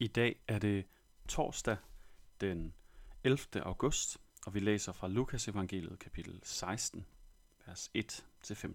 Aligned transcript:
I 0.00 0.06
dag 0.06 0.40
er 0.48 0.58
det 0.58 0.86
torsdag 1.28 1.76
den 2.40 2.74
11. 3.24 3.62
august, 3.62 4.18
og 4.46 4.54
vi 4.54 4.60
læser 4.60 4.92
fra 4.92 5.08
Lukas 5.08 5.48
evangeliet 5.48 5.98
kapitel 5.98 6.40
16, 6.42 7.06
vers 7.66 7.90
1-15. 7.98 8.74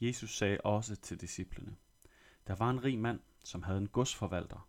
Jesus 0.00 0.36
sagde 0.36 0.60
også 0.60 0.96
til 0.96 1.20
disciplene, 1.20 1.76
Der 2.46 2.54
var 2.54 2.70
en 2.70 2.84
rig 2.84 2.98
mand, 2.98 3.20
som 3.44 3.62
havde 3.62 3.78
en 3.78 3.88
godsforvalter. 3.88 4.68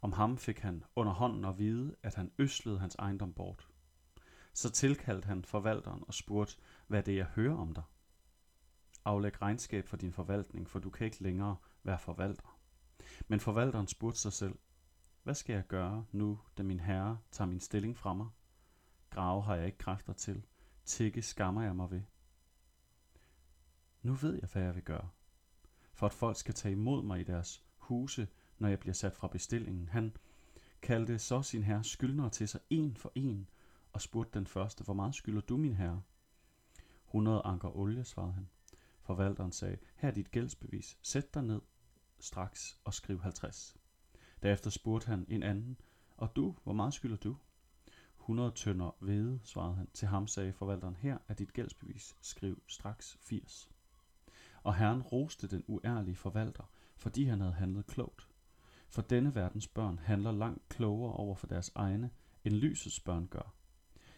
Om 0.00 0.12
ham 0.12 0.38
fik 0.38 0.58
han 0.58 0.84
under 0.96 1.12
hånden 1.12 1.44
at 1.44 1.58
vide, 1.58 1.96
at 2.02 2.14
han 2.14 2.32
øslede 2.38 2.78
hans 2.78 2.94
ejendom 2.94 3.32
bort. 3.32 3.68
Så 4.52 4.70
tilkaldte 4.70 5.26
han 5.26 5.44
forvalteren 5.44 6.04
og 6.08 6.14
spurgte, 6.14 6.56
hvad 6.86 7.02
det 7.02 7.12
er, 7.12 7.16
jeg 7.16 7.26
hører 7.26 7.56
om 7.56 7.74
dig. 7.74 7.84
Aflæg 9.04 9.42
regnskab 9.42 9.88
for 9.88 9.96
din 9.96 10.12
forvaltning, 10.12 10.70
for 10.70 10.78
du 10.78 10.90
kan 10.90 11.04
ikke 11.04 11.22
længere 11.22 11.56
være 11.82 11.98
forvalter. 11.98 12.57
Men 13.28 13.40
forvalteren 13.40 13.86
spurgte 13.86 14.20
sig 14.20 14.32
selv, 14.32 14.58
hvad 15.22 15.34
skal 15.34 15.52
jeg 15.54 15.66
gøre 15.66 16.04
nu, 16.12 16.40
da 16.58 16.62
min 16.62 16.80
herre 16.80 17.18
tager 17.30 17.48
min 17.48 17.60
stilling 17.60 17.96
fra 17.96 18.14
mig? 18.14 18.28
Grave 19.10 19.42
har 19.42 19.54
jeg 19.56 19.66
ikke 19.66 19.78
kræfter 19.78 20.12
til. 20.12 20.46
Tikke 20.84 21.22
skammer 21.22 21.62
jeg 21.62 21.76
mig 21.76 21.90
ved. 21.90 22.02
Nu 24.02 24.14
ved 24.14 24.34
jeg, 24.34 24.48
hvad 24.52 24.62
jeg 24.62 24.74
vil 24.74 24.82
gøre. 24.82 25.08
For 25.92 26.06
at 26.06 26.12
folk 26.12 26.36
skal 26.36 26.54
tage 26.54 26.72
imod 26.72 27.02
mig 27.02 27.20
i 27.20 27.24
deres 27.24 27.64
huse, 27.76 28.28
når 28.58 28.68
jeg 28.68 28.80
bliver 28.80 28.94
sat 28.94 29.16
fra 29.16 29.28
bestillingen. 29.28 29.88
Han 29.88 30.16
kaldte 30.82 31.18
så 31.18 31.42
sin 31.42 31.62
herre 31.62 31.84
skyldnere 31.84 32.30
til 32.30 32.48
sig 32.48 32.60
en 32.70 32.96
for 32.96 33.12
en, 33.14 33.48
og 33.92 34.00
spurgte 34.00 34.38
den 34.38 34.46
første, 34.46 34.84
hvor 34.84 34.94
meget 34.94 35.14
skylder 35.14 35.40
du, 35.40 35.56
min 35.56 35.74
herre? 35.74 36.02
100 37.06 37.42
anker 37.44 37.76
olie, 37.76 38.04
svarede 38.04 38.32
han. 38.32 38.48
Forvalteren 39.00 39.52
sagde, 39.52 39.78
her 39.96 40.08
er 40.08 40.12
dit 40.12 40.30
gældsbevis. 40.30 40.98
Sæt 41.02 41.34
dig 41.34 41.42
ned 41.42 41.60
straks 42.20 42.78
og 42.84 42.94
skriv 42.94 43.20
50. 43.20 43.76
Derefter 44.42 44.70
spurgte 44.70 45.06
han 45.06 45.26
en 45.28 45.42
anden, 45.42 45.80
og 46.16 46.36
du, 46.36 46.56
hvor 46.64 46.72
meget 46.72 46.94
skylder 46.94 47.16
du? 47.16 47.36
100 48.20 48.50
tønder 48.50 48.96
hvede, 49.00 49.40
svarede 49.44 49.74
han. 49.74 49.88
Til 49.94 50.08
ham 50.08 50.26
sagde 50.26 50.52
forvalteren, 50.52 50.96
her 50.96 51.18
er 51.28 51.34
dit 51.34 51.52
gældsbevis, 51.52 52.16
skriv 52.20 52.62
straks 52.66 53.18
80. 53.20 53.70
Og 54.62 54.74
herren 54.74 55.02
roste 55.02 55.48
den 55.48 55.64
uærlige 55.66 56.16
forvalter, 56.16 56.70
fordi 56.96 57.24
han 57.24 57.40
havde 57.40 57.52
handlet 57.52 57.86
klogt. 57.86 58.28
For 58.88 59.02
denne 59.02 59.34
verdens 59.34 59.68
børn 59.68 59.98
handler 59.98 60.32
langt 60.32 60.68
klogere 60.68 61.12
over 61.12 61.34
for 61.34 61.46
deres 61.46 61.72
egne, 61.74 62.10
end 62.44 62.54
lysets 62.54 63.00
børn 63.00 63.28
gør. 63.28 63.54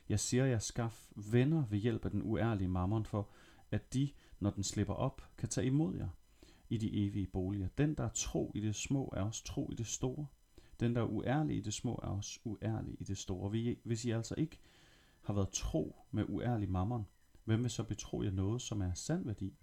Jeg 0.08 0.20
siger 0.20 0.44
jer, 0.44 0.58
skaf 0.58 1.08
venner 1.16 1.66
ved 1.66 1.78
hjælp 1.78 2.04
af 2.04 2.10
den 2.10 2.22
uærlige 2.22 2.68
mammon, 2.68 3.06
for 3.06 3.30
at 3.70 3.94
de, 3.94 4.10
når 4.38 4.50
den 4.50 4.62
slipper 4.62 4.94
op, 4.94 5.22
kan 5.38 5.48
tage 5.48 5.66
imod 5.66 5.96
jer 5.96 6.08
i 6.70 6.76
de 6.76 7.06
evige 7.06 7.26
boliger. 7.26 7.68
Den, 7.78 7.94
der 7.94 8.04
er 8.04 8.08
tro 8.14 8.52
i 8.54 8.60
det 8.60 8.74
små, 8.74 9.12
er 9.16 9.22
også 9.22 9.44
tro 9.44 9.70
i 9.72 9.74
det 9.74 9.86
store. 9.86 10.26
Den, 10.80 10.94
der 10.94 11.02
er 11.02 11.06
uærlig 11.06 11.56
i 11.56 11.60
det 11.60 11.74
små, 11.74 11.92
er 11.92 12.08
også 12.08 12.40
uærlig 12.44 12.96
i 13.00 13.04
det 13.04 13.18
store. 13.18 13.74
Hvis 13.84 14.04
I 14.04 14.10
altså 14.10 14.34
ikke 14.38 14.58
har 15.20 15.34
været 15.34 15.50
tro 15.50 15.96
med 16.10 16.24
uærlig 16.28 16.70
mammon, 16.70 17.06
hvem 17.44 17.62
vil 17.62 17.70
så 17.70 17.84
betro 17.84 18.22
jer 18.22 18.30
noget, 18.30 18.62
som 18.62 18.80
er 18.80 18.94
sand 18.94 19.24
værdi? 19.24 19.54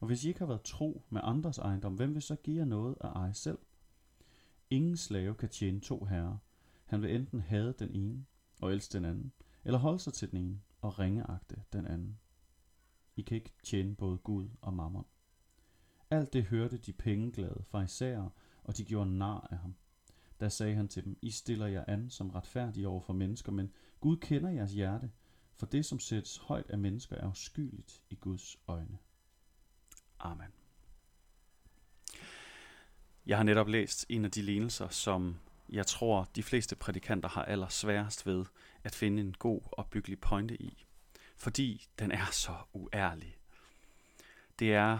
Og 0.00 0.06
hvis 0.06 0.24
I 0.24 0.28
ikke 0.28 0.40
har 0.40 0.46
været 0.46 0.62
tro 0.62 1.02
med 1.10 1.20
andres 1.24 1.58
ejendom, 1.58 1.94
hvem 1.94 2.14
vil 2.14 2.22
så 2.22 2.36
give 2.36 2.56
jer 2.56 2.64
noget 2.64 2.96
at 3.00 3.10
eje 3.14 3.34
selv? 3.34 3.58
Ingen 4.70 4.96
slave 4.96 5.34
kan 5.34 5.48
tjene 5.48 5.80
to 5.80 6.04
herrer. 6.04 6.36
Han 6.84 7.02
vil 7.02 7.14
enten 7.14 7.40
hade 7.40 7.74
den 7.78 7.90
ene 7.90 8.26
og 8.60 8.72
elske 8.72 8.92
den 8.92 9.04
anden, 9.04 9.32
eller 9.64 9.78
holde 9.78 9.98
sig 9.98 10.12
til 10.12 10.30
den 10.30 10.38
ene 10.38 10.60
og 10.80 10.98
ringeagte 10.98 11.62
den 11.72 11.86
anden. 11.86 12.18
I 13.16 13.22
kan 13.22 13.34
ikke 13.34 13.52
tjene 13.62 13.94
både 13.94 14.18
Gud 14.18 14.48
og 14.60 14.74
mammon. 14.74 15.04
Alt 16.10 16.32
det 16.32 16.44
hørte 16.44 16.76
de 16.76 16.92
pengeglade 16.92 17.64
især, 17.84 18.28
og 18.64 18.76
de 18.76 18.84
gjorde 18.84 19.18
nar 19.18 19.48
af 19.50 19.58
ham. 19.58 19.74
Da 20.40 20.48
sagde 20.48 20.74
han 20.74 20.88
til 20.88 21.04
dem, 21.04 21.18
I 21.22 21.30
stiller 21.30 21.66
jer 21.66 21.84
an 21.88 22.10
som 22.10 22.30
retfærdige 22.30 22.88
over 22.88 23.00
for 23.00 23.12
mennesker, 23.12 23.52
men 23.52 23.72
Gud 24.00 24.16
kender 24.16 24.50
jeres 24.50 24.72
hjerte, 24.72 25.10
for 25.56 25.66
det, 25.66 25.86
som 25.86 25.98
sættes 25.98 26.36
højt 26.36 26.70
af 26.70 26.78
mennesker, 26.78 27.16
er 27.16 27.30
uskyldigt 27.30 28.02
i 28.10 28.14
Guds 28.14 28.56
øjne. 28.68 28.98
Amen. 30.18 30.52
Jeg 33.26 33.36
har 33.36 33.44
netop 33.44 33.68
læst 33.68 34.06
en 34.08 34.24
af 34.24 34.30
de 34.30 34.42
lignelser, 34.42 34.88
som 34.88 35.36
jeg 35.68 35.86
tror, 35.86 36.28
de 36.36 36.42
fleste 36.42 36.76
prædikanter 36.76 37.28
har 37.28 37.44
allersværest 37.44 38.26
ved 38.26 38.44
at 38.84 38.94
finde 38.94 39.22
en 39.22 39.34
god 39.38 39.60
og 39.72 39.86
byggelig 39.86 40.20
pointe 40.20 40.62
i. 40.62 40.84
Fordi 41.36 41.86
den 41.98 42.12
er 42.12 42.26
så 42.32 42.56
uærlig. 42.72 43.36
Det 44.58 44.74
er 44.74 44.98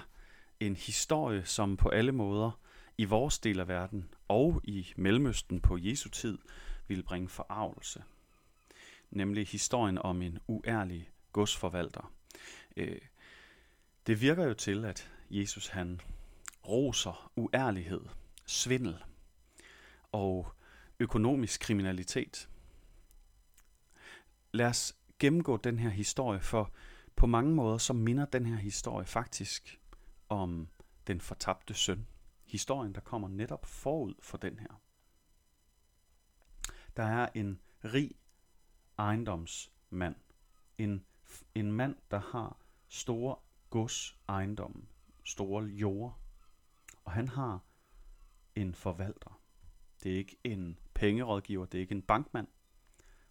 en 0.60 0.76
historie, 0.76 1.44
som 1.44 1.76
på 1.76 1.88
alle 1.88 2.12
måder 2.12 2.60
i 2.98 3.04
vores 3.04 3.38
del 3.38 3.60
af 3.60 3.68
verden 3.68 4.14
og 4.28 4.60
i 4.64 4.86
Mellemøsten 4.96 5.60
på 5.60 5.78
Jesu 5.80 6.08
tid 6.08 6.38
ville 6.88 7.02
bringe 7.02 7.28
forarvelse. 7.28 8.02
Nemlig 9.10 9.46
historien 9.46 9.98
om 9.98 10.22
en 10.22 10.38
uærlig 10.46 11.10
godsforvalter. 11.32 12.12
Øh, 12.76 12.98
det 14.06 14.20
virker 14.20 14.44
jo 14.44 14.54
til, 14.54 14.84
at 14.84 15.10
Jesus 15.30 15.66
han 15.66 16.00
roser 16.68 17.32
uærlighed, 17.36 18.00
svindel 18.46 18.96
og 20.12 20.52
økonomisk 21.00 21.60
kriminalitet. 21.60 22.48
Lad 24.52 24.66
os 24.66 24.96
gennemgå 25.18 25.56
den 25.56 25.78
her 25.78 25.90
historie, 25.90 26.40
for 26.40 26.72
på 27.16 27.26
mange 27.26 27.54
måder 27.54 27.78
så 27.78 27.92
minder 27.92 28.24
den 28.24 28.46
her 28.46 28.56
historie 28.56 29.06
faktisk 29.06 29.80
om 30.28 30.68
den 31.06 31.20
fortabte 31.20 31.74
søn. 31.74 32.06
Historien, 32.44 32.94
der 32.94 33.00
kommer 33.00 33.28
netop 33.28 33.66
forud 33.66 34.14
for 34.20 34.38
den 34.38 34.58
her. 34.58 34.80
Der 36.96 37.02
er 37.02 37.28
en 37.34 37.60
rig 37.84 38.10
ejendomsmand. 38.98 40.16
En, 40.78 41.06
en 41.54 41.72
mand, 41.72 41.96
der 42.10 42.18
har 42.18 42.56
store 42.88 43.36
gods 43.70 44.18
ejendomme, 44.28 44.86
store 45.24 45.64
jord. 45.64 46.18
Og 47.04 47.12
han 47.12 47.28
har 47.28 47.60
en 48.54 48.74
forvalter. 48.74 49.40
Det 50.02 50.12
er 50.12 50.16
ikke 50.16 50.36
en 50.44 50.78
pengerådgiver, 50.94 51.66
det 51.66 51.78
er 51.78 51.82
ikke 51.82 51.94
en 51.94 52.02
bankmand, 52.02 52.48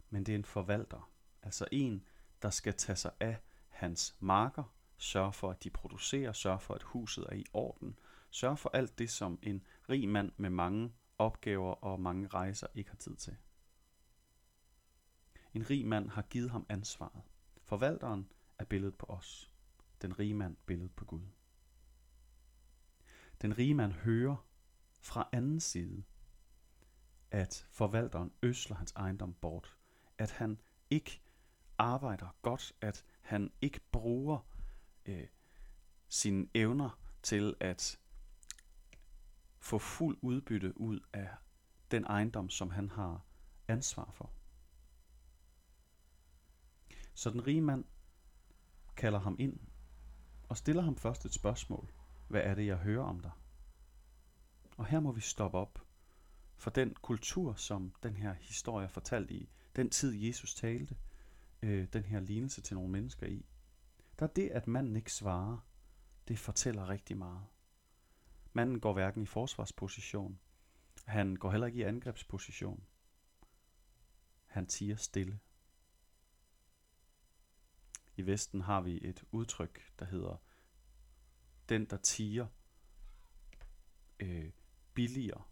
men 0.09 0.23
det 0.25 0.31
er 0.31 0.35
en 0.35 0.45
forvalter. 0.45 1.11
Altså 1.41 1.67
en, 1.71 2.07
der 2.41 2.49
skal 2.49 2.73
tage 2.73 2.95
sig 2.95 3.11
af 3.19 3.37
hans 3.69 4.15
marker, 4.19 4.75
sørge 4.97 5.33
for, 5.33 5.51
at 5.51 5.63
de 5.63 5.69
producerer, 5.69 6.31
sørge 6.31 6.59
for, 6.59 6.73
at 6.73 6.83
huset 6.83 7.25
er 7.29 7.35
i 7.35 7.45
orden, 7.53 7.99
sørge 8.29 8.57
for 8.57 8.69
alt 8.73 8.99
det, 8.99 9.09
som 9.09 9.39
en 9.41 9.63
rig 9.89 10.09
mand 10.09 10.31
med 10.37 10.49
mange 10.49 10.93
opgaver 11.17 11.71
og 11.71 11.99
mange 11.99 12.27
rejser 12.27 12.67
ikke 12.75 12.89
har 12.89 12.97
tid 12.97 13.15
til. 13.15 13.37
En 15.53 15.69
rig 15.69 15.87
mand 15.87 16.09
har 16.09 16.21
givet 16.21 16.49
ham 16.49 16.65
ansvaret. 16.69 17.21
Forvalteren 17.63 18.31
er 18.59 18.65
billedet 18.65 18.95
på 18.95 19.05
os. 19.05 19.51
Den 20.01 20.19
rige 20.19 20.33
mand 20.33 20.57
billedet 20.65 20.95
på 20.95 21.05
Gud. 21.05 21.21
Den 23.41 23.57
rige 23.57 23.73
mand 23.73 23.91
hører 23.91 24.35
fra 25.01 25.29
anden 25.31 25.59
side, 25.59 26.03
at 27.31 27.67
forvalteren 27.71 28.31
øsler 28.43 28.75
hans 28.75 28.91
ejendom 28.91 29.33
bort. 29.33 29.77
At 30.17 30.31
han 30.31 30.61
ikke 30.89 31.21
arbejder 31.77 32.35
godt, 32.41 32.73
at 32.81 33.05
han 33.21 33.51
ikke 33.61 33.79
bruger 33.91 34.54
øh, 35.05 35.27
sine 36.07 36.47
evner 36.53 36.99
til 37.23 37.55
at 37.59 37.99
få 39.59 39.77
fuld 39.77 40.17
udbytte 40.21 40.81
ud 40.81 40.99
af 41.13 41.29
den 41.91 42.03
ejendom, 42.03 42.49
som 42.49 42.71
han 42.71 42.89
har 42.89 43.21
ansvar 43.67 44.11
for. 44.11 44.31
Så 47.13 47.29
den 47.29 47.47
rige 47.47 47.61
mand 47.61 47.85
kalder 48.95 49.19
ham 49.19 49.35
ind 49.39 49.59
og 50.49 50.57
stiller 50.57 50.81
ham 50.81 50.97
først 50.97 51.25
et 51.25 51.33
spørgsmål. 51.33 51.91
Hvad 52.27 52.41
er 52.41 52.55
det, 52.55 52.65
jeg 52.65 52.77
hører 52.77 53.03
om 53.03 53.19
dig? 53.19 53.31
Og 54.77 54.85
her 54.85 54.99
må 54.99 55.11
vi 55.11 55.21
stoppe 55.21 55.57
op, 55.57 55.79
for 56.57 56.69
den 56.69 56.95
kultur, 57.01 57.53
som 57.53 57.93
den 58.03 58.15
her 58.15 58.33
historie 58.33 58.83
er 58.83 58.89
fortalt 58.89 59.31
i, 59.31 59.49
den 59.75 59.89
tid 59.89 60.13
Jesus 60.13 60.55
talte, 60.55 60.95
øh, 61.61 61.87
den 61.93 62.03
her 62.03 62.19
lignelse 62.19 62.61
til 62.61 62.75
nogle 62.75 62.91
mennesker 62.91 63.27
i, 63.27 63.45
der 64.19 64.27
er 64.27 64.33
det, 64.33 64.49
at 64.49 64.67
manden 64.67 64.95
ikke 64.95 65.13
svarer, 65.13 65.57
det 66.27 66.39
fortæller 66.39 66.89
rigtig 66.89 67.17
meget. 67.17 67.45
Manden 68.53 68.79
går 68.79 68.93
hverken 68.93 69.23
i 69.23 69.25
forsvarsposition, 69.25 70.39
han 71.05 71.35
går 71.35 71.51
heller 71.51 71.67
ikke 71.67 71.79
i 71.79 71.83
angrebsposition. 71.83 72.83
Han 74.45 74.67
tiger 74.67 74.95
stille. 74.95 75.39
I 78.17 78.25
Vesten 78.25 78.61
har 78.61 78.81
vi 78.81 79.07
et 79.07 79.23
udtryk, 79.31 79.91
der 79.99 80.05
hedder, 80.05 80.37
den 81.69 81.85
der 81.85 81.97
tiger 81.97 82.47
øh, 84.19 84.51
billigere. 84.93 85.43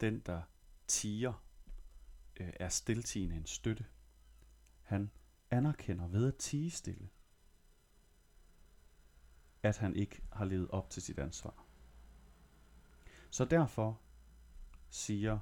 Den 0.00 0.20
der 0.20 0.42
tiger 0.86 1.44
øh, 2.36 2.52
er 2.56 2.68
stiltigende 2.68 3.36
en 3.36 3.46
støtte. 3.46 3.86
Han 4.82 5.10
anerkender 5.50 6.08
ved 6.08 6.28
at 6.28 6.36
tige 6.36 6.70
stille 6.70 7.08
at 9.64 9.78
han 9.78 9.96
ikke 9.96 10.22
har 10.32 10.44
levet 10.44 10.70
op 10.70 10.90
til 10.90 11.02
sit 11.02 11.18
ansvar. 11.18 11.66
Så 13.30 13.44
derfor 13.44 14.00
siger 14.90 15.34
øh, 15.34 15.40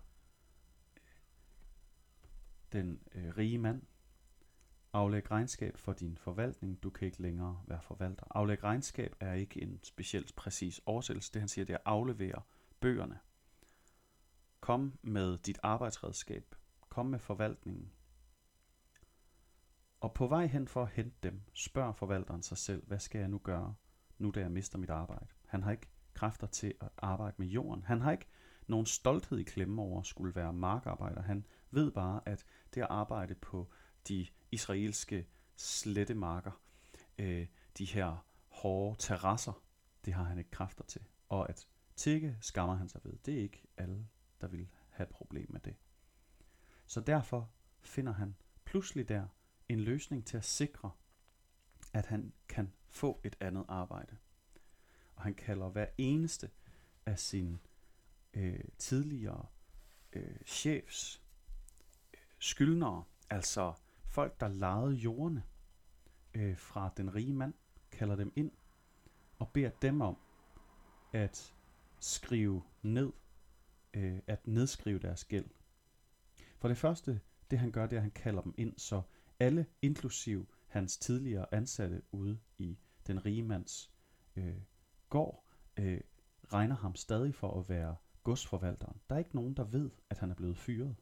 den 2.72 3.00
øh, 3.14 3.36
rige 3.38 3.58
mand, 3.58 3.82
aflæg 4.92 5.30
regnskab 5.30 5.76
for 5.76 5.92
din 5.92 6.16
forvaltning, 6.16 6.82
du 6.82 6.90
kan 6.90 7.06
ikke 7.06 7.22
længere 7.22 7.62
være 7.66 7.82
forvalter. 7.82 8.24
Aflæg 8.30 8.64
regnskab 8.64 9.16
er 9.20 9.32
ikke 9.32 9.62
en 9.62 9.80
specielt 9.82 10.36
præcis 10.36 10.80
oversættelse. 10.86 11.32
Det 11.32 11.42
han 11.42 11.48
siger, 11.48 11.64
det 11.64 11.72
er 11.72 11.78
at 11.78 11.82
aflevere 11.84 12.42
bøgerne. 12.80 13.18
Kom 14.60 14.98
med 15.02 15.38
dit 15.38 15.58
arbejdsredskab. 15.62 16.54
Kom 16.88 17.06
med 17.06 17.18
forvaltningen. 17.18 17.92
Og 20.00 20.14
på 20.14 20.26
vej 20.26 20.46
hen 20.46 20.68
for 20.68 20.82
at 20.82 20.90
hente 20.90 21.16
dem, 21.22 21.42
spørger 21.54 21.92
forvalteren 21.92 22.42
sig 22.42 22.58
selv, 22.58 22.86
hvad 22.86 22.98
skal 22.98 23.18
jeg 23.18 23.28
nu 23.28 23.38
gøre, 23.38 23.74
nu 24.22 24.30
da 24.30 24.40
jeg 24.40 24.50
mister 24.50 24.78
mit 24.78 24.90
arbejde? 24.90 25.26
Han 25.46 25.62
har 25.62 25.70
ikke 25.70 25.88
kræfter 26.14 26.46
til 26.46 26.74
at 26.80 26.88
arbejde 26.98 27.34
med 27.38 27.46
jorden. 27.46 27.82
Han 27.82 28.00
har 28.00 28.12
ikke 28.12 28.26
nogen 28.66 28.86
stolthed 28.86 29.38
i 29.38 29.42
klemme 29.42 29.82
over 29.82 30.00
at 30.00 30.06
skulle 30.06 30.34
være 30.34 30.52
markarbejder. 30.52 31.22
Han 31.22 31.46
ved 31.70 31.90
bare, 31.90 32.20
at 32.26 32.44
det 32.74 32.80
at 32.80 32.86
arbejde 32.90 33.34
på 33.34 33.70
de 34.08 34.26
israelske 34.50 35.26
slettemarker, 35.56 36.60
øh, 37.18 37.46
de 37.78 37.84
her 37.84 38.26
hårde 38.48 38.96
terrasser, 38.98 39.62
det 40.04 40.14
har 40.14 40.24
han 40.24 40.38
ikke 40.38 40.50
kræfter 40.50 40.84
til. 40.84 41.02
Og 41.28 41.48
at 41.48 41.66
tikke 41.96 42.36
skammer 42.40 42.74
han 42.74 42.88
sig 42.88 43.00
ved. 43.04 43.18
Det 43.26 43.34
er 43.34 43.42
ikke 43.42 43.64
alle, 43.76 44.08
der 44.40 44.48
vil 44.48 44.68
have 44.88 45.04
et 45.04 45.14
problem 45.14 45.46
med 45.52 45.60
det. 45.60 45.76
Så 46.86 47.00
derfor 47.00 47.50
finder 47.80 48.12
han 48.12 48.36
pludselig 48.64 49.08
der 49.08 49.26
en 49.68 49.80
løsning 49.80 50.26
til 50.26 50.36
at 50.36 50.44
sikre, 50.44 50.90
at 51.92 52.06
han 52.06 52.32
kan 52.48 52.72
få 52.92 53.20
et 53.24 53.36
andet 53.40 53.64
arbejde. 53.68 54.16
Og 55.16 55.22
han 55.22 55.34
kalder 55.34 55.68
hver 55.68 55.86
eneste 55.98 56.50
af 57.06 57.18
sine 57.18 57.58
øh, 58.34 58.64
tidligere 58.78 59.46
øh, 60.12 60.36
chefs 60.46 61.22
øh, 62.14 62.18
skyldnere, 62.38 63.04
altså 63.30 63.72
folk, 64.06 64.40
der 64.40 64.48
lejede 64.48 64.94
jordene 64.94 65.42
øh, 66.34 66.58
fra 66.58 66.90
den 66.96 67.14
rige 67.14 67.34
mand, 67.34 67.54
kalder 67.90 68.16
dem 68.16 68.32
ind 68.36 68.52
og 69.38 69.48
beder 69.52 69.70
dem 69.70 70.00
om 70.00 70.16
at 71.12 71.54
skrive 72.00 72.62
ned, 72.82 73.12
øh, 73.94 74.18
at 74.26 74.46
nedskrive 74.46 74.98
deres 74.98 75.24
gæld. 75.24 75.46
For 76.58 76.68
det 76.68 76.76
første, 76.76 77.20
det 77.50 77.58
han 77.58 77.72
gør, 77.72 77.86
det 77.86 77.96
er, 77.96 78.00
at 78.00 78.02
han 78.02 78.10
kalder 78.10 78.42
dem 78.42 78.54
ind, 78.56 78.78
så 78.78 79.02
alle, 79.40 79.66
inklusiv 79.82 80.48
hans 80.72 80.98
tidligere 80.98 81.54
ansatte 81.54 82.02
ude 82.12 82.38
i 82.58 82.78
den 83.06 83.26
rige 83.26 83.42
mands 83.42 83.92
øh, 84.36 84.62
gård, 85.08 85.44
øh, 85.76 86.00
regner 86.52 86.76
ham 86.76 86.94
stadig 86.94 87.34
for 87.34 87.60
at 87.60 87.68
være 87.68 87.96
godsforvalteren. 88.22 89.00
Der 89.08 89.14
er 89.14 89.18
ikke 89.18 89.34
nogen, 89.34 89.54
der 89.54 89.64
ved, 89.64 89.90
at 90.10 90.18
han 90.18 90.30
er 90.30 90.34
blevet 90.34 90.56
fyret. 90.56 90.96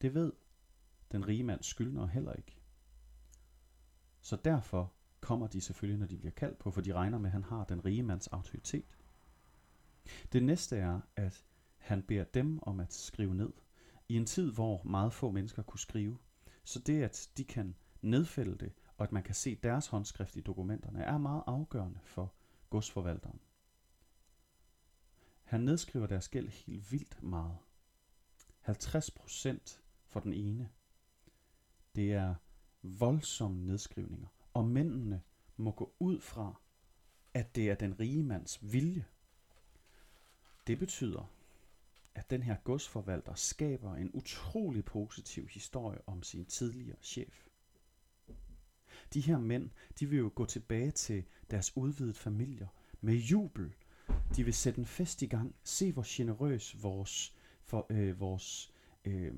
Det 0.00 0.14
ved 0.14 0.32
den 1.12 1.28
rige 1.28 1.44
mands 1.44 1.66
skyldner 1.66 2.06
heller 2.06 2.32
ikke. 2.32 2.60
Så 4.20 4.36
derfor 4.36 4.92
kommer 5.20 5.46
de 5.46 5.60
selvfølgelig, 5.60 5.98
når 5.98 6.06
de 6.06 6.16
bliver 6.16 6.32
kaldt 6.32 6.58
på, 6.58 6.70
for 6.70 6.80
de 6.80 6.92
regner 6.92 7.18
med, 7.18 7.26
at 7.26 7.32
han 7.32 7.44
har 7.44 7.64
den 7.64 7.84
rige 7.84 8.02
mands 8.02 8.26
autoritet. 8.26 8.98
Det 10.32 10.42
næste 10.42 10.76
er, 10.76 11.00
at 11.16 11.44
han 11.76 12.02
beder 12.02 12.24
dem 12.24 12.58
om 12.62 12.80
at 12.80 12.92
skrive 12.92 13.34
ned. 13.34 13.52
I 14.08 14.16
en 14.16 14.26
tid, 14.26 14.52
hvor 14.52 14.82
meget 14.82 15.12
få 15.12 15.30
mennesker 15.30 15.62
kunne 15.62 15.80
skrive, 15.80 16.18
så 16.64 16.78
det, 16.78 17.02
at 17.02 17.30
de 17.36 17.44
kan 17.44 17.74
nedfælde 18.02 18.58
det, 18.58 18.72
og 18.96 19.04
at 19.04 19.12
man 19.12 19.22
kan 19.22 19.34
se 19.34 19.54
deres 19.54 19.86
håndskrift 19.86 20.36
i 20.36 20.40
dokumenterne, 20.40 21.02
er 21.02 21.18
meget 21.18 21.42
afgørende 21.46 22.00
for 22.02 22.34
godsforvalteren. 22.70 23.40
Han 25.44 25.60
nedskriver 25.60 26.06
deres 26.06 26.28
gæld 26.28 26.48
helt 26.48 26.92
vildt 26.92 27.22
meget. 27.22 27.58
50% 28.68 29.80
for 30.06 30.20
den 30.20 30.32
ene. 30.32 30.68
Det 31.94 32.12
er 32.12 32.34
voldsomme 32.82 33.66
nedskrivninger. 33.66 34.28
Og 34.54 34.64
mændene 34.64 35.22
må 35.56 35.70
gå 35.70 35.94
ud 35.98 36.20
fra, 36.20 36.60
at 37.34 37.54
det 37.54 37.70
er 37.70 37.74
den 37.74 38.00
rige 38.00 38.22
mands 38.22 38.72
vilje. 38.72 39.04
Det 40.66 40.78
betyder, 40.78 41.32
at 42.14 42.30
den 42.30 42.42
her 42.42 42.56
godsforvalter 42.64 43.34
skaber 43.34 43.94
en 43.94 44.10
utrolig 44.14 44.84
positiv 44.84 45.48
historie 45.48 46.08
om 46.08 46.22
sin 46.22 46.44
tidligere 46.44 46.98
chef. 47.02 47.47
De 49.14 49.20
her 49.20 49.38
mænd, 49.38 49.70
de 50.00 50.06
vil 50.06 50.18
jo 50.18 50.32
gå 50.34 50.44
tilbage 50.44 50.90
til 50.90 51.24
deres 51.50 51.76
udvidede 51.76 52.14
familier 52.14 52.66
med 53.00 53.14
jubel. 53.14 53.74
De 54.36 54.44
vil 54.44 54.54
sætte 54.54 54.78
en 54.78 54.86
fest 54.86 55.22
i 55.22 55.26
gang. 55.26 55.54
Se, 55.62 55.92
hvor 55.92 56.04
generøs 56.06 56.82
vores, 56.82 57.34
for, 57.62 57.86
øh, 57.90 58.20
vores 58.20 58.72
øh, 59.04 59.34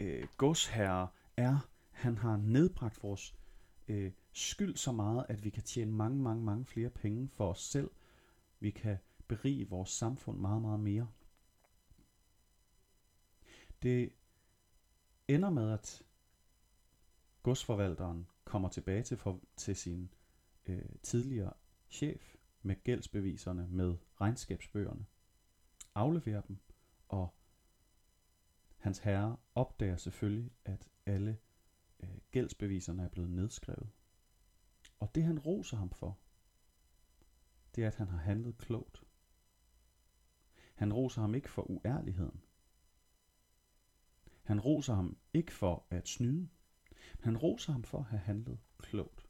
øh, 0.00 0.28
godsherre 0.36 1.08
er. 1.36 1.68
Han 1.90 2.18
har 2.18 2.36
nedbragt 2.36 3.02
vores 3.02 3.34
øh, 3.88 4.12
skyld 4.32 4.76
så 4.76 4.92
meget, 4.92 5.26
at 5.28 5.44
vi 5.44 5.50
kan 5.50 5.62
tjene 5.62 5.92
mange, 5.92 6.22
mange, 6.22 6.44
mange 6.44 6.64
flere 6.64 6.90
penge 6.90 7.28
for 7.28 7.50
os 7.50 7.62
selv. 7.62 7.90
Vi 8.60 8.70
kan 8.70 8.98
berige 9.28 9.68
vores 9.68 9.90
samfund 9.90 10.38
meget, 10.38 10.62
meget 10.62 10.80
mere. 10.80 11.08
Det 13.82 14.12
ender 15.28 15.50
med, 15.50 15.70
at 15.72 16.02
godsforvalteren 17.42 18.26
kommer 18.46 18.68
tilbage 18.68 19.02
til, 19.02 19.16
for, 19.16 19.40
til 19.56 19.76
sin 19.76 20.14
øh, 20.66 20.88
tidligere 21.02 21.52
chef 21.90 22.36
med 22.62 22.84
gældsbeviserne, 22.84 23.68
med 23.68 23.96
regnskabsbøgerne, 24.20 25.06
afleverer 25.94 26.40
dem, 26.40 26.58
og 27.08 27.34
hans 28.78 28.98
herre 28.98 29.36
opdager 29.54 29.96
selvfølgelig, 29.96 30.50
at 30.64 30.88
alle 31.06 31.38
øh, 32.00 32.18
gældsbeviserne 32.30 33.02
er 33.02 33.08
blevet 33.08 33.30
nedskrevet. 33.30 33.90
Og 34.98 35.14
det 35.14 35.22
han 35.22 35.38
roser 35.38 35.76
ham 35.76 35.90
for, 35.90 36.18
det 37.74 37.84
er, 37.84 37.88
at 37.88 37.96
han 37.96 38.08
har 38.08 38.18
handlet 38.18 38.58
klogt. 38.58 39.04
Han 40.74 40.92
roser 40.92 41.20
ham 41.20 41.34
ikke 41.34 41.50
for 41.50 41.70
uærligheden. 41.70 42.42
Han 44.42 44.60
roser 44.60 44.94
ham 44.94 45.18
ikke 45.34 45.52
for 45.52 45.86
at 45.90 46.08
snyde. 46.08 46.48
Han 47.20 47.36
roser 47.36 47.72
ham 47.72 47.84
for 47.84 47.98
at 47.98 48.04
have 48.04 48.20
handlet 48.20 48.58
klogt. 48.78 49.28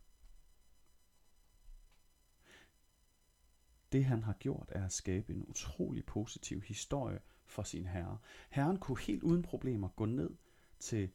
Det 3.93 4.05
han 4.05 4.23
har 4.23 4.32
gjort 4.32 4.73
er 4.75 4.84
at 4.84 4.93
skabe 4.93 5.32
en 5.32 5.44
utrolig 5.49 6.06
positiv 6.06 6.62
historie 6.62 7.20
for 7.44 7.62
sin 7.62 7.87
herre. 7.87 8.19
Herren 8.50 8.78
kunne 8.78 9.00
helt 9.00 9.23
uden 9.23 9.42
problemer 9.42 9.88
gå 9.88 10.04
ned 10.04 10.30
til 10.78 11.11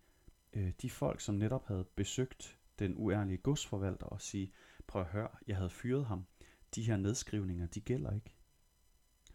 øh, 0.53 0.73
de 0.81 0.89
folk, 0.89 1.21
som 1.21 1.35
netop 1.35 1.67
havde 1.67 1.87
besøgt 1.95 2.59
den 2.79 2.93
uærlige 2.97 3.37
godsforvalter 3.37 4.05
og 4.05 4.21
sige, 4.21 4.53
prøv 4.87 5.01
at 5.01 5.07
høre, 5.07 5.29
jeg 5.47 5.57
havde 5.57 5.69
fyret 5.69 6.05
ham. 6.05 6.25
De 6.75 6.83
her 6.83 6.97
nedskrivninger, 6.97 7.67
de 7.67 7.81
gælder 7.81 8.15
ikke. 8.15 8.35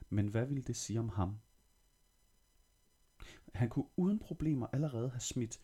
Men 0.09 0.29
hvad 0.29 0.47
ville 0.47 0.63
det 0.63 0.77
sige 0.77 0.99
om 0.99 1.09
ham? 1.09 1.39
Han 3.55 3.69
kunne 3.69 3.89
uden 3.97 4.19
problemer 4.19 4.67
allerede 4.67 5.11
have 5.11 5.21
smidt 5.21 5.61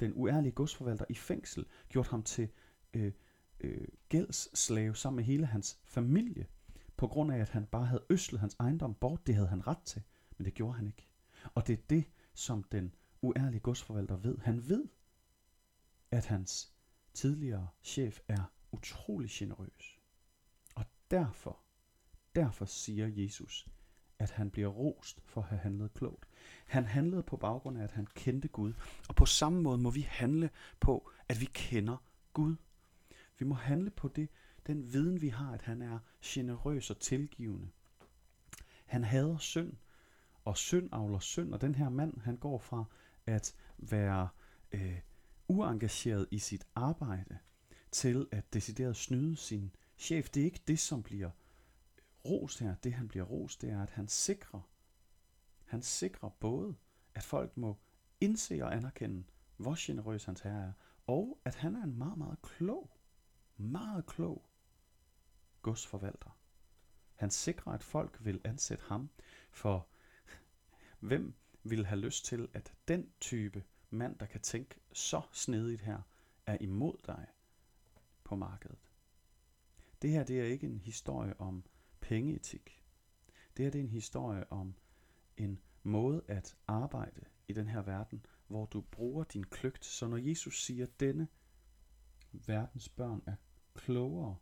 den 0.00 0.12
uærlige 0.14 0.52
godsforvalter 0.52 1.04
i 1.08 1.14
fængsel, 1.14 1.66
gjort 1.88 2.08
ham 2.08 2.22
til 2.22 2.48
øh, 2.94 3.12
øh, 3.60 3.88
gældsslave 4.08 4.96
sammen 4.96 5.16
med 5.16 5.24
hele 5.24 5.46
hans 5.46 5.80
familie, 5.84 6.46
på 6.96 7.06
grund 7.06 7.32
af, 7.32 7.38
at 7.38 7.48
han 7.48 7.66
bare 7.66 7.86
havde 7.86 8.04
øslet 8.10 8.40
hans 8.40 8.56
ejendom 8.60 8.94
bort. 8.94 9.26
Det 9.26 9.34
havde 9.34 9.48
han 9.48 9.66
ret 9.66 9.82
til, 9.84 10.02
men 10.38 10.44
det 10.44 10.54
gjorde 10.54 10.74
han 10.74 10.86
ikke. 10.86 11.08
Og 11.54 11.66
det 11.66 11.72
er 11.72 11.82
det, 11.90 12.04
som 12.34 12.62
den 12.62 12.94
uærlige 13.22 13.60
godsforvalter 13.60 14.16
ved. 14.16 14.38
Han 14.38 14.68
ved, 14.68 14.88
at 16.10 16.26
hans 16.26 16.72
tidligere 17.14 17.68
chef 17.82 18.18
er 18.28 18.52
utrolig 18.72 19.30
generøs. 19.30 20.00
Og 20.74 20.84
derfor, 21.10 21.58
derfor 22.34 22.64
siger 22.64 23.06
Jesus, 23.06 23.68
at 24.24 24.30
han 24.30 24.50
bliver 24.50 24.68
rost 24.68 25.20
for 25.26 25.40
at 25.40 25.46
have 25.46 25.58
handlet 25.58 25.94
klogt. 25.94 26.28
Han 26.66 26.84
handlede 26.84 27.22
på 27.22 27.36
baggrund 27.36 27.78
af, 27.78 27.82
at 27.82 27.92
han 27.92 28.06
kendte 28.14 28.48
Gud. 28.48 28.72
Og 29.08 29.14
på 29.14 29.26
samme 29.26 29.62
måde 29.62 29.78
må 29.78 29.90
vi 29.90 30.00
handle 30.00 30.50
på, 30.80 31.10
at 31.28 31.40
vi 31.40 31.44
kender 31.44 31.96
Gud. 32.32 32.56
Vi 33.38 33.44
må 33.44 33.54
handle 33.54 33.90
på 33.90 34.08
det, 34.08 34.28
den 34.66 34.92
viden 34.92 35.20
vi 35.20 35.28
har, 35.28 35.52
at 35.52 35.62
han 35.62 35.82
er 35.82 35.98
generøs 36.24 36.90
og 36.90 36.98
tilgivende. 36.98 37.68
Han 38.86 39.04
hader 39.04 39.38
synd, 39.38 39.72
og 40.44 40.56
synd 40.56 40.88
avler 40.92 41.18
synd, 41.18 41.54
og 41.54 41.60
den 41.60 41.74
her 41.74 41.88
mand, 41.88 42.20
han 42.20 42.36
går 42.36 42.58
fra 42.58 42.84
at 43.26 43.54
være 43.78 44.28
øh, 44.72 44.98
uengageret 45.48 46.26
i 46.30 46.38
sit 46.38 46.66
arbejde, 46.74 47.38
til 47.90 48.26
at 48.32 48.54
decideret 48.54 48.96
snyde 48.96 49.36
sin 49.36 49.70
chef. 49.98 50.30
Det 50.30 50.40
er 50.40 50.44
ikke 50.44 50.62
det, 50.68 50.78
som 50.78 51.02
bliver 51.02 51.30
ros 52.24 52.58
her. 52.58 52.74
Det, 52.74 52.92
han 52.92 53.08
bliver 53.08 53.24
ros, 53.24 53.56
det 53.56 53.70
er, 53.70 53.82
at 53.82 53.90
han 53.90 54.08
sikrer, 54.08 54.60
han 55.64 55.82
sikrer 55.82 56.28
både, 56.28 56.74
at 57.14 57.22
folk 57.22 57.56
må 57.56 57.76
indse 58.20 58.64
og 58.64 58.76
anerkende, 58.76 59.24
hvor 59.56 59.74
generøs 59.78 60.24
hans 60.24 60.40
herre 60.40 60.62
er, 60.62 60.72
og 61.06 61.38
at 61.44 61.54
han 61.54 61.76
er 61.76 61.82
en 61.82 61.98
meget, 61.98 62.18
meget 62.18 62.42
klog, 62.42 62.90
meget 63.56 64.06
klog 64.06 64.44
godsforvalter. 65.62 66.38
Han 67.14 67.30
sikrer, 67.30 67.72
at 67.72 67.82
folk 67.82 68.24
vil 68.24 68.40
ansætte 68.44 68.84
ham, 68.84 69.10
for 69.50 69.88
Hvem 71.04 71.34
vil 71.62 71.86
have 71.86 72.00
lyst 72.00 72.24
til, 72.24 72.48
at 72.54 72.72
den 72.88 73.12
type 73.20 73.64
mand, 73.90 74.18
der 74.18 74.26
kan 74.26 74.40
tænke 74.40 74.80
så 74.92 75.22
snedigt 75.32 75.80
her, 75.80 75.98
er 76.46 76.58
imod 76.60 76.94
dig 77.06 77.26
på 78.24 78.36
markedet? 78.36 78.90
Det 80.02 80.10
her 80.10 80.24
det 80.24 80.40
er 80.40 80.44
ikke 80.44 80.66
en 80.66 80.78
historie 80.78 81.40
om 81.40 81.64
pengeetik. 82.04 82.84
Det 83.56 83.64
her 83.64 83.70
det 83.70 83.78
er 83.78 83.82
en 83.82 83.90
historie 83.90 84.52
om 84.52 84.74
en 85.36 85.60
måde 85.82 86.22
at 86.28 86.56
arbejde 86.66 87.24
i 87.48 87.52
den 87.52 87.68
her 87.68 87.82
verden, 87.82 88.26
hvor 88.46 88.66
du 88.66 88.80
bruger 88.80 89.24
din 89.24 89.44
kløgt. 89.44 89.84
Så 89.84 90.08
når 90.08 90.16
Jesus 90.16 90.64
siger, 90.64 90.86
at 90.86 91.00
denne 91.00 91.28
verdens 92.32 92.88
børn 92.88 93.22
er 93.26 93.36
klogere 93.74 94.36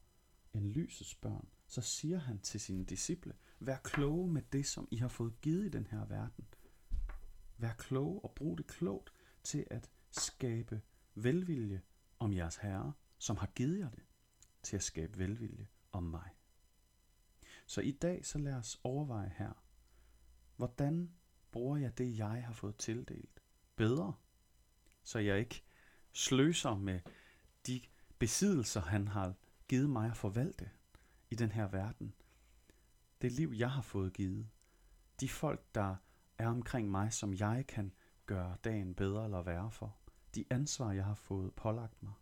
end 0.52 0.64
lysets 0.66 1.14
børn, 1.14 1.48
så 1.66 1.80
siger 1.80 2.18
han 2.18 2.38
til 2.38 2.60
sine 2.60 2.84
disciple, 2.84 3.34
vær 3.60 3.76
kloge 3.76 4.32
med 4.32 4.42
det, 4.42 4.66
som 4.66 4.88
I 4.90 4.96
har 4.96 5.08
fået 5.08 5.40
givet 5.40 5.66
i 5.66 5.68
den 5.68 5.86
her 5.86 6.04
verden. 6.04 6.44
Vær 7.58 7.72
kloge 7.72 8.20
og 8.24 8.32
brug 8.34 8.58
det 8.58 8.66
klogt 8.66 9.12
til 9.42 9.66
at 9.70 9.90
skabe 10.10 10.80
velvilje 11.14 11.82
om 12.18 12.32
jeres 12.32 12.56
herre, 12.56 12.92
som 13.18 13.36
har 13.36 13.46
givet 13.46 13.78
jer 13.78 13.90
det, 13.90 14.04
til 14.62 14.76
at 14.76 14.82
skabe 14.82 15.18
velvilje 15.18 15.68
om 15.92 16.02
mig. 16.02 16.30
Så 17.72 17.80
i 17.80 17.90
dag 17.90 18.26
så 18.26 18.38
lad 18.38 18.54
os 18.54 18.80
overveje 18.84 19.34
her, 19.38 19.52
hvordan 20.56 21.14
bruger 21.50 21.76
jeg 21.76 21.98
det, 21.98 22.18
jeg 22.18 22.44
har 22.44 22.52
fået 22.52 22.76
tildelt 22.76 23.42
bedre, 23.76 24.14
så 25.02 25.18
jeg 25.18 25.38
ikke 25.38 25.62
sløser 26.12 26.74
med 26.74 27.00
de 27.66 27.80
besiddelser, 28.18 28.80
han 28.80 29.08
har 29.08 29.34
givet 29.68 29.90
mig 29.90 30.10
at 30.10 30.16
forvalte 30.16 30.70
i 31.30 31.34
den 31.34 31.52
her 31.52 31.68
verden. 31.68 32.14
Det 33.22 33.32
liv, 33.32 33.52
jeg 33.56 33.70
har 33.70 33.82
fået 33.82 34.12
givet. 34.12 34.48
De 35.20 35.28
folk, 35.28 35.74
der 35.74 35.96
er 36.38 36.48
omkring 36.48 36.90
mig, 36.90 37.12
som 37.12 37.34
jeg 37.34 37.64
kan 37.68 37.92
gøre 38.26 38.56
dagen 38.64 38.94
bedre 38.94 39.24
eller 39.24 39.42
værre 39.42 39.70
for. 39.70 39.96
De 40.34 40.44
ansvar, 40.50 40.92
jeg 40.92 41.04
har 41.04 41.14
fået 41.14 41.54
pålagt 41.54 42.02
mig. 42.02 42.12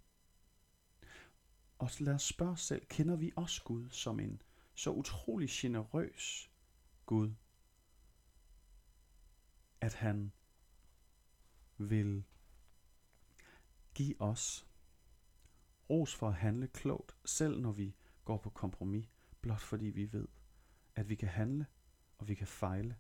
Og 1.78 1.90
lad 2.00 2.14
os 2.14 2.23
spørge 2.23 2.52
os 2.52 2.61
selv, 2.61 2.87
kender 2.87 3.16
vi 3.16 3.33
også 3.37 3.62
Gud 3.64 3.88
som 3.90 4.21
en 4.21 4.42
så 4.80 4.90
utrolig 4.90 5.49
generøs 5.50 6.50
Gud, 7.06 7.34
at 9.80 9.94
han 9.94 10.32
vil 11.76 12.25
give 13.94 14.20
os 14.20 14.66
ros 15.90 16.14
for 16.14 16.28
at 16.28 16.34
handle 16.34 16.68
klogt, 16.68 17.16
selv 17.25 17.60
når 17.60 17.72
vi 17.72 17.96
går 18.25 18.37
på 18.37 18.50
kompromis, 18.50 19.08
blot 19.40 19.60
fordi 19.60 19.84
vi 19.87 20.12
ved, 20.12 20.28
at 20.94 21.08
vi 21.08 21.14
kan 21.14 21.28
handle 21.28 21.66
og 22.18 22.28
vi 22.28 22.34
kan 22.34 22.46
fejle, 22.46 22.96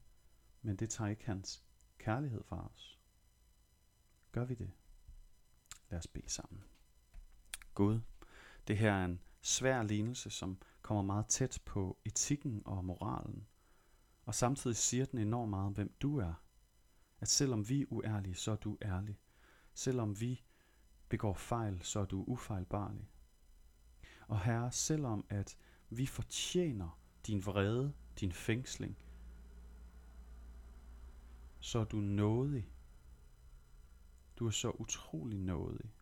men 0.62 0.76
det 0.76 0.90
tager 0.90 1.10
ikke 1.10 1.26
hans 1.26 1.64
kærlighed 1.98 2.42
fra 2.42 2.70
os. 2.74 3.00
Gør 4.32 4.44
vi 4.44 4.54
det? 4.54 4.70
Lad 5.90 5.98
os 5.98 6.06
bede 6.06 6.28
sammen. 6.28 6.64
Gud, 7.74 8.00
det 8.66 8.78
her 8.78 8.92
er 8.92 9.04
en 9.04 9.20
svær 9.40 9.82
lignelse, 9.82 10.30
som 10.30 10.58
kommer 10.90 11.02
meget 11.02 11.26
tæt 11.26 11.58
på 11.64 11.98
etikken 12.04 12.62
og 12.64 12.84
moralen, 12.84 13.46
og 14.24 14.34
samtidig 14.34 14.76
siger 14.76 15.04
den 15.04 15.18
enormt 15.18 15.50
meget 15.50 15.66
om, 15.66 15.72
hvem 15.72 15.94
du 16.02 16.18
er. 16.18 16.34
At 17.20 17.28
selvom 17.28 17.68
vi 17.68 17.82
er 17.82 17.86
uærlige, 17.90 18.34
så 18.34 18.50
er 18.50 18.56
du 18.56 18.78
ærlig. 18.82 19.20
Selvom 19.74 20.20
vi 20.20 20.44
begår 21.08 21.34
fejl, 21.34 21.82
så 21.82 22.00
er 22.00 22.04
du 22.04 22.24
ufejlbarlig. 22.26 23.10
Og 24.28 24.40
Herre, 24.40 24.72
selvom 24.72 25.26
at 25.28 25.56
vi 25.90 26.06
fortjener 26.06 27.00
din 27.26 27.46
vrede, 27.46 27.94
din 28.20 28.32
fængsling, 28.32 28.98
så 31.60 31.78
er 31.78 31.84
du 31.84 31.96
nådig. 31.96 32.72
Du 34.36 34.46
er 34.46 34.50
så 34.50 34.70
utrolig 34.70 35.38
nådig. 35.38 35.94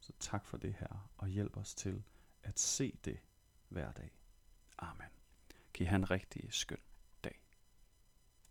Så 0.00 0.12
tak 0.20 0.46
for 0.46 0.56
det 0.56 0.74
her, 0.74 1.10
og 1.16 1.28
hjælp 1.28 1.56
os 1.56 1.74
til 1.74 2.04
at 2.42 2.58
se 2.58 2.98
det 3.04 3.20
hver 3.68 3.92
dag. 3.92 4.10
Amen. 4.78 5.08
Kan 5.74 5.86
han 5.86 6.10
rigtig 6.10 6.52
skøn 6.52 6.78